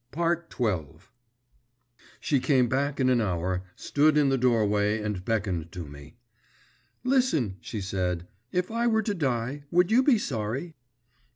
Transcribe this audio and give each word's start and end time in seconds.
XII 0.17 0.85
She 2.19 2.39
came 2.39 2.67
back 2.67 2.99
in 2.99 3.07
an 3.07 3.21
hour, 3.21 3.61
stood 3.75 4.17
in 4.17 4.29
the 4.29 4.37
doorway 4.39 4.99
and 4.99 5.23
beckoned 5.23 5.71
to 5.73 5.85
me. 5.85 6.17
'Listen,' 7.03 7.57
she 7.61 7.81
said; 7.81 8.27
'if 8.51 8.71
I 8.71 8.87
were 8.87 9.03
to 9.03 9.13
die, 9.13 9.65
would 9.69 9.91
you 9.91 10.01
be 10.01 10.17
sorry? 10.17 10.73